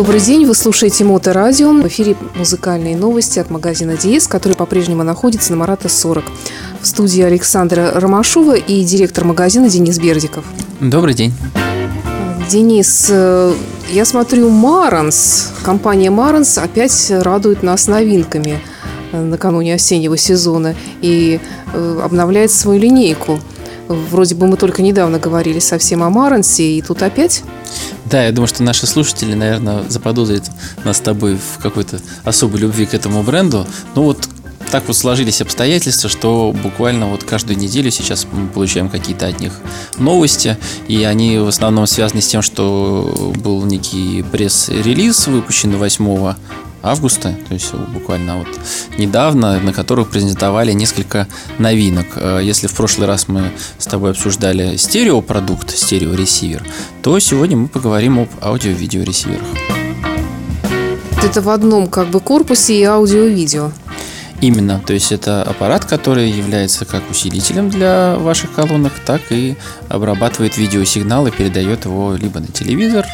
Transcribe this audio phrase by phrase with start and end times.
[0.00, 1.72] Добрый день, вы слушаете Моторадио.
[1.72, 6.24] В эфире музыкальные новости от магазина Диес, который по-прежнему находится на Марата 40.
[6.80, 10.46] В студии Александра Ромашова и директор магазина Денис Бердиков.
[10.80, 11.34] Добрый день.
[12.48, 13.52] Денис, э,
[13.92, 18.58] я смотрю, Маранс, компания Маранс опять радует нас новинками
[19.12, 21.40] э, накануне осеннего сезона и
[21.74, 23.38] э, обновляет свою линейку.
[23.94, 27.42] Вроде бы мы только недавно говорили совсем о Марансе, и тут опять
[28.06, 30.50] да, я думаю, что наши слушатели, наверное, заподозрят
[30.84, 33.64] нас с тобой в какой-то особой любви к этому бренду.
[33.94, 34.28] Ну вот
[34.70, 39.52] так вот сложились обстоятельства, что буквально вот каждую неделю сейчас мы получаем какие-то от них
[39.98, 40.56] новости,
[40.86, 46.34] и они в основном связаны с тем, что был некий пресс-релиз, выпущенный 8
[46.82, 48.48] августа, то есть буквально вот
[48.96, 51.26] недавно, на которых презентовали несколько
[51.58, 52.06] новинок.
[52.16, 56.64] Э, если в прошлый раз мы с тобой обсуждали стереопродукт, стереоресивер,
[57.02, 59.46] то сегодня мы поговорим об аудио-видеоресиверах.
[61.22, 63.72] Это в одном как бы корпусе и аудио-видео.
[64.40, 69.56] Именно, то есть это аппарат, который является как усилителем для ваших колонок, так и
[69.88, 73.06] обрабатывает видеосигнал и передает его либо на телевизор,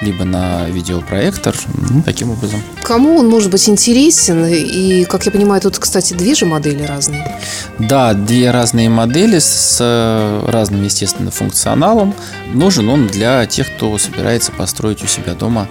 [0.00, 1.54] либо на видеопроектор,
[1.90, 2.60] ну, таким образом.
[2.82, 4.44] Кому он может быть интересен?
[4.46, 7.38] И, как я понимаю, тут, кстати, две же модели разные.
[7.78, 12.14] Да, две разные модели с разным, естественно, функционалом.
[12.52, 15.68] Нужен он для тех, кто собирается построить у себя дома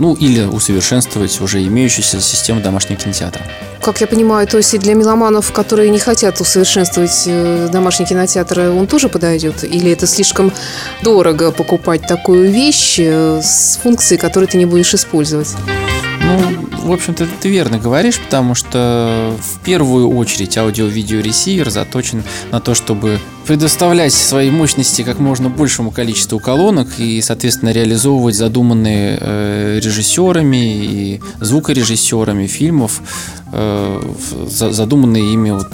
[0.00, 3.44] ну или усовершенствовать уже имеющуюся систему домашнего кинотеатра.
[3.80, 8.60] Как я понимаю, то есть и для меломанов, которые не хотят усовершенствовать э, домашний кинотеатр,
[8.60, 9.62] он тоже подойдет?
[9.62, 10.52] Или это слишком
[11.02, 15.48] дорого покупать такую вещь э, с функцией, которую ты не будешь использовать?
[16.22, 22.74] Ну, в общем-то, ты верно говоришь, потому что в первую очередь аудио-видео-ресивер заточен на то,
[22.74, 23.18] чтобы
[23.50, 31.20] предоставлять свои мощности как можно большему количеству колонок и, соответственно, реализовывать задуманные э, режиссерами и
[31.40, 33.02] звукорежиссерами фильмов
[33.52, 34.00] э,
[34.46, 35.66] задуманные ими вот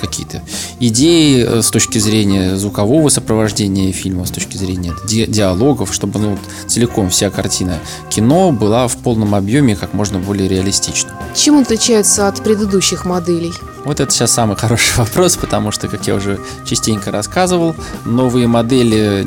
[0.00, 0.42] какие-то
[0.78, 6.38] идеи э, с точки зрения звукового сопровождения фильма, с точки зрения ди диалогов, чтобы ну,
[6.68, 7.80] целиком вся картина
[8.10, 11.10] кино была в полном объеме как можно более реалистична.
[11.34, 13.52] Чем отличается от предыдущих моделей?
[13.84, 17.74] Вот это сейчас самый хороший вопрос, потому что, как я уже частенько рассказывал,
[18.04, 19.26] новые модели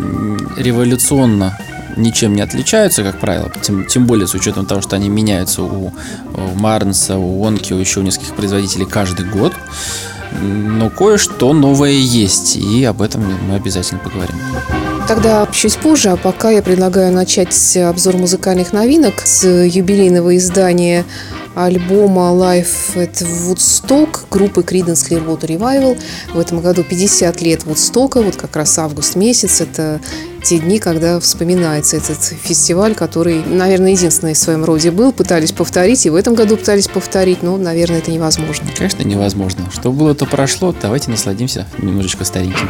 [0.55, 1.57] революционно
[1.95, 5.87] ничем не отличаются, как правило, тем, тем более с учетом того, что они меняются у,
[5.87, 5.91] у
[6.53, 9.53] Марнса, у Онки, еще у нескольких производителей каждый год.
[10.39, 14.35] Но кое-что новое есть, и об этом мы обязательно поговорим.
[15.07, 21.03] Тогда чуть позже, а пока я предлагаю начать обзор музыкальных новинок с юбилейного издания
[21.57, 25.97] альбома Life at Woodstock группы Creedence Clearwater Revival.
[26.33, 29.59] В этом году 50 лет Вудстока, вот как раз август месяц.
[29.61, 29.99] Это
[30.43, 35.11] те дни, когда вспоминается этот фестиваль, который, наверное, единственный в своем роде был.
[35.11, 38.67] Пытались повторить, и в этом году пытались повторить, но, наверное, это невозможно.
[38.77, 39.69] Конечно, невозможно.
[39.71, 40.75] Что было, то прошло.
[40.79, 42.69] Давайте насладимся немножечко стареньким.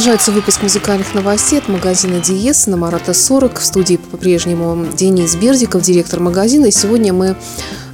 [0.00, 3.60] Продолжается выпуск музыкальных новостей от магазина Диес на Марата 40.
[3.60, 6.64] В студии по-прежнему Денис Бердиков, директор магазина.
[6.64, 7.36] И сегодня мы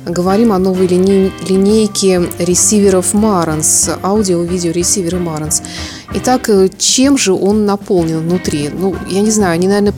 [0.04, 5.64] говорим о новой линей, линейке ресиверов Marantz, аудио-видео ресиверы Marantz.
[6.14, 6.48] Итак,
[6.78, 8.68] чем же он наполнен внутри?
[8.68, 9.94] Ну, я не знаю, они, наверное,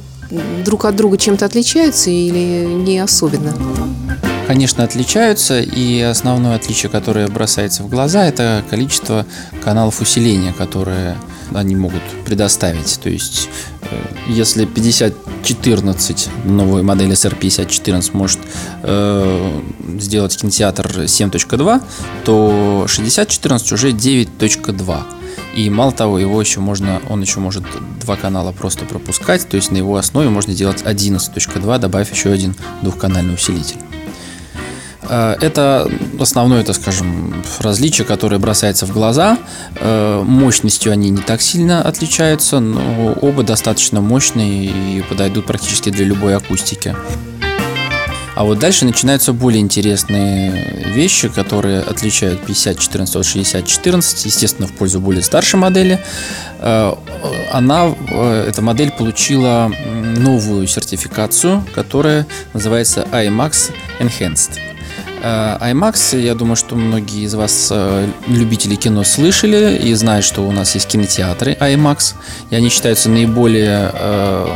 [0.64, 3.52] друг от друга чем-то отличаются или не особенно?
[4.46, 9.26] Конечно, отличаются, и основное отличие, которое бросается в глаза, это количество
[9.62, 11.19] каналов усиления, которые
[11.54, 12.98] они могут предоставить.
[13.00, 13.48] То есть,
[13.82, 13.86] э,
[14.28, 18.38] если 5014, новая модель SR5014 может
[18.82, 19.60] э,
[19.98, 21.82] сделать кинотеатр 7.2,
[22.24, 25.02] то 6014 уже 9.2.
[25.54, 27.64] И мало того, его еще можно, он еще может
[28.00, 32.54] два канала просто пропускать, то есть на его основе можно сделать 11.2, добавив еще один
[32.82, 33.78] двухканальный усилитель.
[35.08, 35.90] Э, это
[36.20, 39.38] основное, так скажем, различие, которое бросается в глаза.
[39.76, 46.05] Э, мощностью они не так сильно отличаются, но оба достаточно мощные и подойдут практически для
[46.05, 46.94] любой акустики.
[48.34, 55.00] А вот дальше начинаются более интересные вещи, которые отличают 5014 от 6014, естественно, в пользу
[55.00, 55.99] более старшей модели.
[56.61, 56.94] Э,
[57.52, 57.94] она,
[58.46, 59.72] эта модель получила
[60.19, 64.58] новую сертификацию, которая называется iMax Enhanced.
[65.22, 70.42] Э, IMAX, я думаю, что многие из вас э, любители кино слышали и знают, что
[70.42, 72.14] у нас есть кинотеатры IMAX,
[72.50, 74.46] и они считаются наиболее э,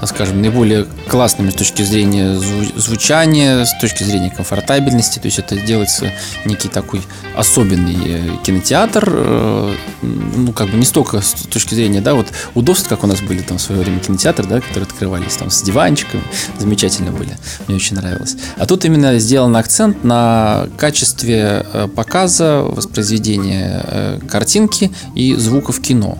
[0.00, 5.18] так скажем, наиболее классными с точки зрения звучания, с точки зрения комфортабельности.
[5.18, 6.12] То есть это делается
[6.44, 7.02] некий такой
[7.34, 12.88] особенный э, кинотеатр, э, ну, как бы не столько с точки зрения, да, вот удобств,
[12.88, 16.22] как у нас были там в свое время кинотеатры, да, которые открывались там с диванчиком,
[16.58, 18.36] замечательно были, мне очень нравилось.
[18.56, 26.18] А тут именно сделан акцент на качестве э, показа, воспроизведения картинки и звука в кино.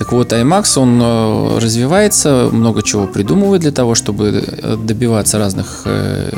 [0.00, 5.82] Так вот, IMAX, он э, развивается, много чего придумывает для того, чтобы э, добиваться разных
[5.84, 6.30] э,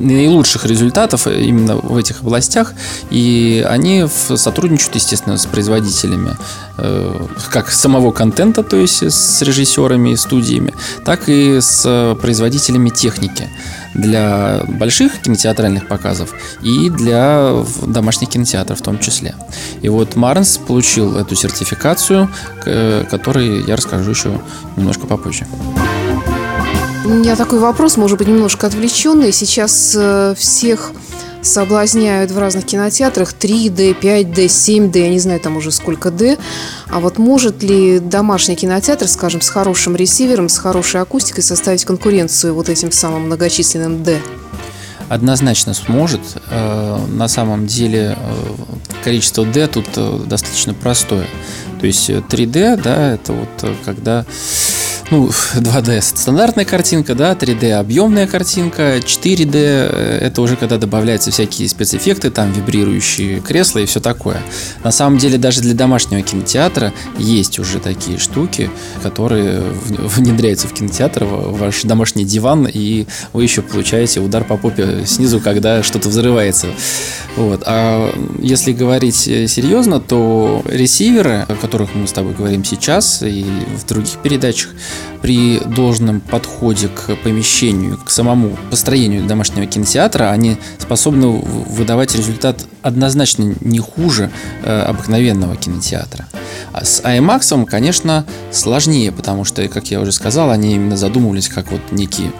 [0.00, 2.72] наилучших результатов именно в этих областях,
[3.10, 6.36] и они сотрудничают, естественно, с производителями
[7.50, 10.72] как самого контента, то есть с режиссерами и студиями,
[11.04, 13.48] так и с производителями техники
[13.94, 19.34] для больших кинотеатральных показов и для домашних кинотеатров в том числе.
[19.82, 22.28] И вот Марнс получил эту сертификацию,
[23.10, 24.40] которой я расскажу еще
[24.76, 25.46] немножко попозже.
[27.04, 29.32] У меня такой вопрос, может быть, немножко отвлеченный.
[29.32, 30.92] Сейчас э, всех
[31.42, 36.38] соблазняют в разных кинотеатрах 3D, 5D, 7D, я не знаю там уже сколько D.
[36.88, 42.54] А вот может ли домашний кинотеатр, скажем, с хорошим ресивером, с хорошей акустикой составить конкуренцию
[42.54, 44.18] вот этим самым многочисленным D?
[45.08, 46.22] Однозначно сможет.
[46.48, 51.26] Э, на самом деле э, количество D тут э, достаточно простое.
[51.80, 54.24] То есть 3D, да, это вот когда
[55.12, 61.68] ну, 2D стандартная картинка, да, 3D объемная картинка, 4D э, это уже когда добавляются всякие
[61.68, 64.40] спецэффекты, там вибрирующие кресла и все такое.
[64.82, 68.70] На самом деле даже для домашнего кинотеатра есть уже такие штуки,
[69.02, 75.04] которые внедряются в кинотеатр, в ваш домашний диван, и вы еще получаете удар по попе
[75.04, 76.68] снизу, когда что-то взрывается.
[77.36, 77.62] Вот.
[77.66, 83.44] А если говорить э, серьезно, то ресиверы, о которых мы с тобой говорим сейчас и
[83.76, 84.70] в других передачах,
[85.20, 93.54] при должном подходе к помещению, к самому построению домашнего кинотеатра, они способны выдавать результат однозначно
[93.60, 94.30] не хуже
[94.62, 96.26] э, обыкновенного кинотеатра.
[96.72, 101.70] А с IMAX, конечно, сложнее, потому что, как я уже сказал, они именно задумывались как
[101.70, 102.30] вот некий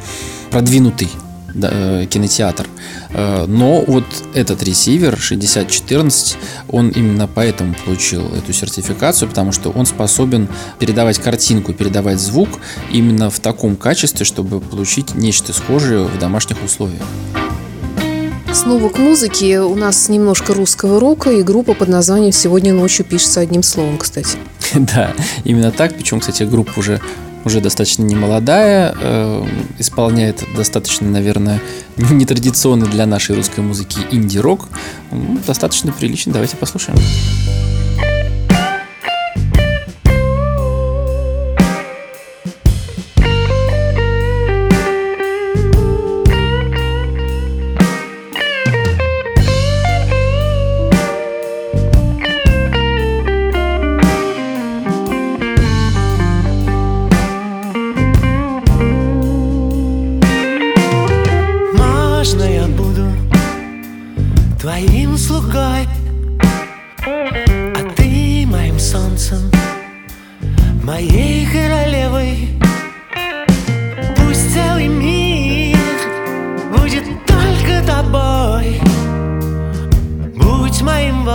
[0.50, 1.08] продвинутый
[1.52, 2.66] кинотеатр.
[3.10, 4.04] Э, но вот
[4.34, 6.36] этот ресивер 6014,
[6.68, 12.48] он именно поэтому получил эту сертификацию, потому что он способен передавать картинку, передавать звук
[12.90, 17.02] именно в таком качестве, чтобы получить нечто схожее в домашних условиях.
[18.52, 19.60] Снова к музыке.
[19.60, 24.36] У нас немножко русского рока и группа под названием «Сегодня ночью» пишется одним словом, кстати.
[24.74, 25.12] Да,
[25.44, 25.94] именно так.
[25.94, 27.00] Причем, кстати, группа уже
[27.44, 29.46] уже достаточно немолодая, э,
[29.78, 31.60] исполняет достаточно, наверное,
[31.96, 34.68] нетрадиционный для нашей русской музыки инди-рок.
[35.10, 36.32] Ну, достаточно прилично.
[36.32, 36.98] Давайте послушаем.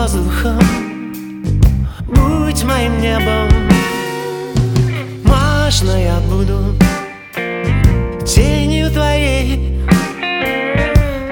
[0.07, 0.59] Воздухом,
[2.07, 3.49] будь моим небом.
[5.25, 6.75] Можно я буду
[8.25, 9.81] тенью твоей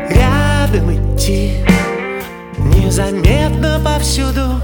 [0.10, 1.54] Рядом идти.
[2.58, 4.60] Незаметно повсюду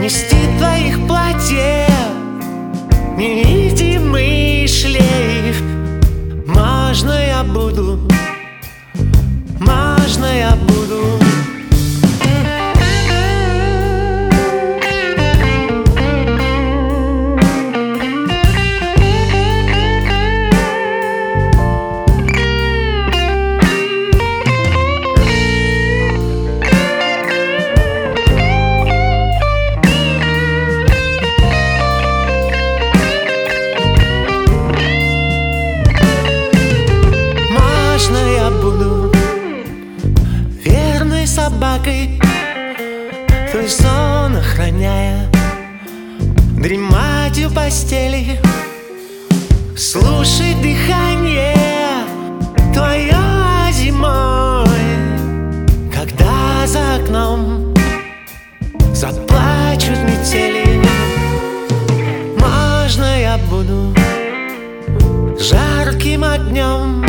[0.00, 1.90] Нести твоих платьев.
[3.16, 5.62] Невидимый шлейф.
[6.46, 8.00] Можно я буду,
[9.60, 10.53] можно я
[50.14, 51.56] Слушать дыхание
[52.72, 53.16] Твое
[53.72, 54.68] зимой.
[55.92, 57.74] Когда за окном
[58.92, 60.80] Заплачут метели
[62.38, 63.92] Можно я буду
[65.36, 67.03] Жарким огнем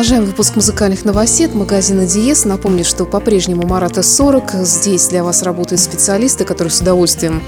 [0.00, 2.46] Продолжаем выпуск музыкальных новостей магазина Диес.
[2.46, 4.64] Напомню, что по-прежнему Марата 40.
[4.64, 7.42] Здесь для вас работают специалисты, которые с удовольствием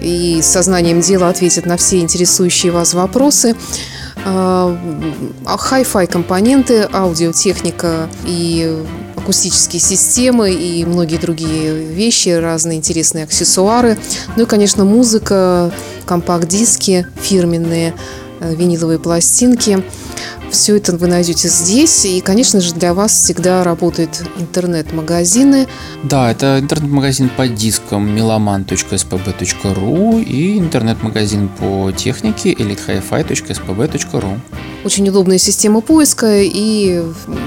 [0.00, 3.56] и сознанием дела ответят на все интересующие вас вопросы.
[4.24, 4.78] А,
[5.44, 8.80] Хай-фай компоненты, аудиотехника и
[9.16, 13.98] акустические системы и многие другие вещи, разные интересные аксессуары.
[14.36, 15.72] Ну и, конечно, музыка,
[16.06, 17.92] компакт-диски фирменные,
[18.38, 19.82] э, виниловые пластинки.
[20.50, 22.04] Все это вы найдете здесь.
[22.04, 25.66] И, конечно же, для вас всегда работают интернет-магазины.
[26.04, 34.38] Да, это интернет-магазин по дискам meloman.spb.ru и интернет-магазин по технике elitehifi.spb.ru.
[34.84, 37.02] Очень удобная система поиска и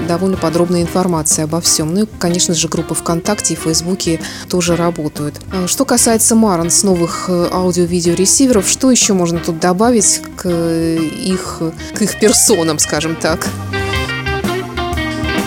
[0.06, 1.92] довольно подробная информация обо всем.
[1.94, 5.40] Ну и, конечно же, группы ВКонтакте и Фейсбуке тоже работают.
[5.52, 11.62] А Что касается Маранс новых э, аудио-видеоресиверов, что еще можно тут добавить к их,
[11.94, 13.48] к их персонам, скажем так?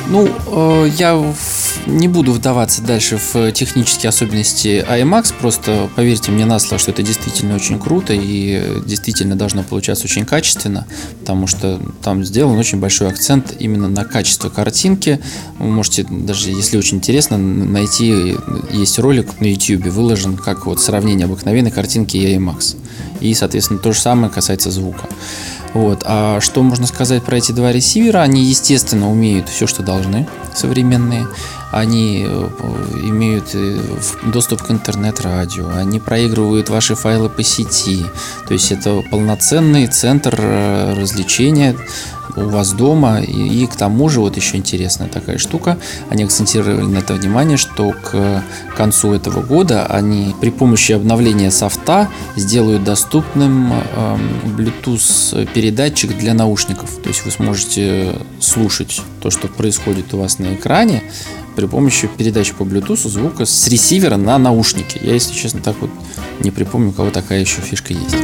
[0.08, 1.55] Ну, э, я в-
[1.86, 7.04] не буду вдаваться дальше в технические особенности IMAX, просто поверьте мне на слово, что это
[7.04, 10.88] действительно очень круто и э, действительно должно получаться очень качественно,
[11.20, 15.20] потому что там сделан очень большой акцент именно на качество картинки.
[15.60, 18.36] Вы можете, даже если очень интересно, найти,
[18.72, 22.76] есть ролик на YouTube, выложен как вот сравнение обыкновенной картинки и IMAX.
[23.22, 25.08] И, соответственно, то же самое касается звука.
[25.74, 26.04] Вот.
[26.06, 28.20] А что можно сказать про эти два ресивера?
[28.20, 30.26] Они, естественно, умеют все, что должны,
[30.56, 31.28] современные.
[31.76, 32.50] Они э,
[33.04, 33.78] имеют э,
[34.32, 38.06] доступ к интернет-радио, они проигрывают ваши файлы по сети.
[38.48, 41.76] То есть это полноценный центр э, развлечения
[42.36, 43.22] у вас дома.
[43.22, 45.78] И, и к тому же, вот еще интересная такая штука,
[46.10, 48.44] они акцентировали на это внимание, что к
[48.76, 56.90] концу этого года они при помощи обновления софта сделают доступным эм, Bluetooth передатчик для наушников.
[57.02, 61.04] То есть вы сможете слушать то, что происходит у вас на экране
[61.56, 65.00] при помощи передачи по Bluetooth звука с ресивера на наушники.
[65.02, 65.90] Я, если честно, так вот
[66.42, 68.18] не припомню, у кого такая еще фишка есть.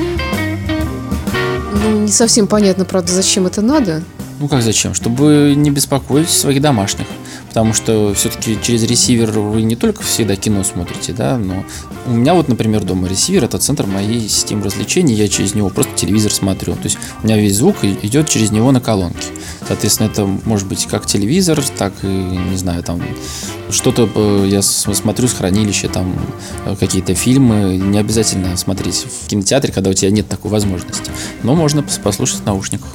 [1.83, 4.03] Ну, не совсем понятно, правда, зачем это надо.
[4.39, 4.93] Ну как зачем?
[4.93, 7.05] Чтобы не беспокоить своих домашних.
[7.51, 11.65] Потому что все-таки через ресивер вы не только всегда кино смотрите, да, но
[12.07, 15.93] у меня вот, например, дома ресивер это центр моей системы развлечений, я через него просто
[15.97, 16.75] телевизор смотрю.
[16.75, 19.27] То есть у меня весь звук идет через него на колонки.
[19.67, 23.01] Соответственно, это может быть как телевизор, так и, не знаю, там
[23.69, 26.15] что-то э, я смотрю с хранилища, там
[26.65, 27.77] э, какие-то фильмы.
[27.77, 31.11] Не обязательно смотреть в кинотеатре, когда у тебя нет такой возможности.
[31.43, 32.87] Но можно пос- послушать в наушниках.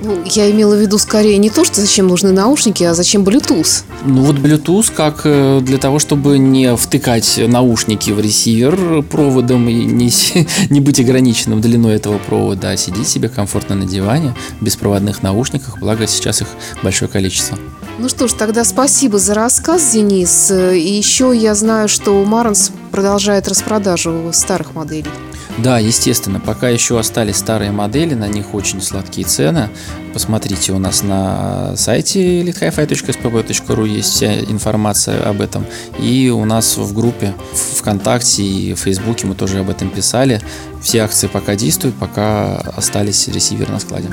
[0.00, 3.82] Ну, я имела в виду скорее не то, что зачем нужны наушники, а зачем Bluetooth.
[4.04, 9.74] Ну вот Bluetooth как э, для того, чтобы не втыкать наушники в ресивер проводом и
[9.74, 10.10] не,
[10.70, 15.78] не быть ограниченным длиной этого провода, а сидеть себе комфортно на диване в беспроводных наушниках,
[15.80, 16.48] благо сейчас их
[16.82, 17.58] большое количество.
[17.98, 20.52] Ну что ж, тогда спасибо за рассказ, Денис.
[20.52, 25.10] И еще я знаю, что Маранс продолжает распродажу старых моделей.
[25.58, 29.70] Да, естественно, пока еще остались старые модели, на них очень сладкие цены.
[30.12, 35.66] Посмотрите, у нас на сайте elitehifi.spb.ru есть вся информация об этом.
[35.98, 37.34] И у нас в группе
[37.78, 40.40] ВКонтакте и в Фейсбуке мы тоже об этом писали.
[40.80, 44.10] Все акции пока действуют, пока остались ресиверы на складе.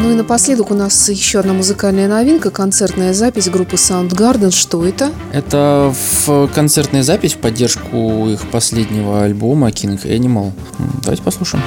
[0.00, 4.52] Ну и напоследок у нас еще одна музыкальная новинка, концертная запись группы Soundgarden.
[4.52, 5.10] Что это?
[5.32, 5.92] Это
[6.24, 10.52] в концертная запись в поддержку их последнего альбома King Animal.
[11.02, 11.64] Давайте послушаем.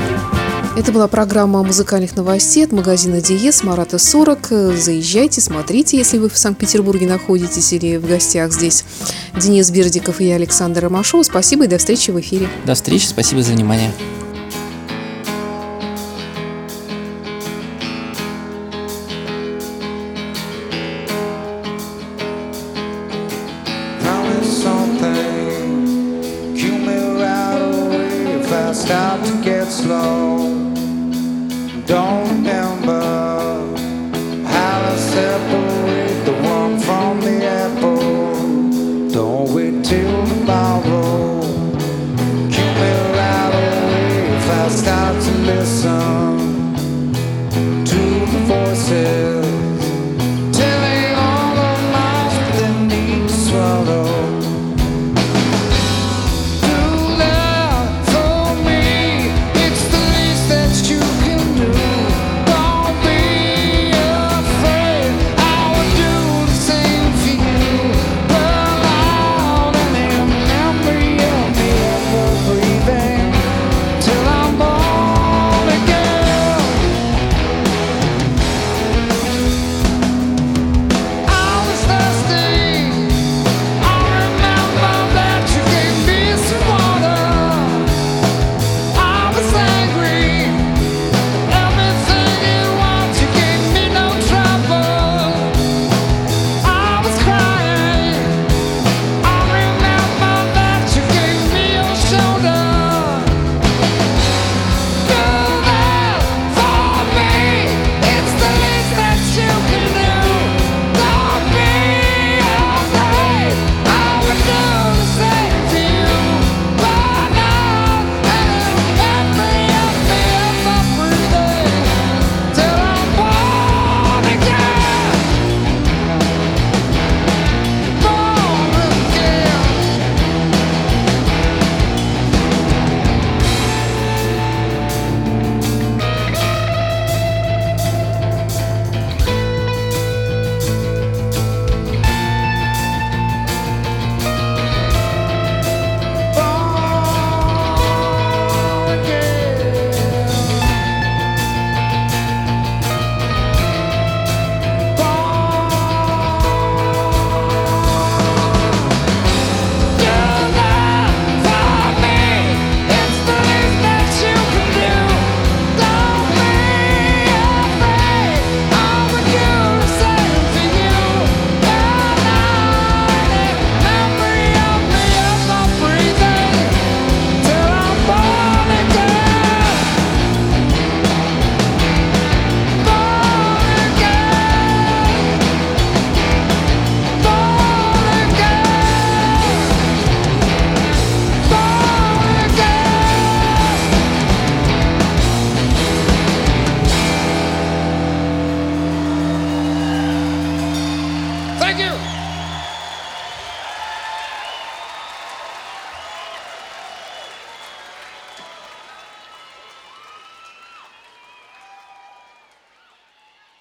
[0.78, 4.78] Это была программа музыкальных новостей от магазина Диес Марата 40.
[4.78, 8.86] Заезжайте, смотрите, если вы в Санкт-Петербурге находитесь или в гостях здесь.
[9.36, 11.26] Денис Бердиков и я, Александр Ромашов.
[11.26, 12.48] Спасибо и до встречи в эфире.
[12.66, 13.92] До встречи, спасибо за внимание.
[28.74, 30.38] Start to get slow.
[31.86, 32.41] Don't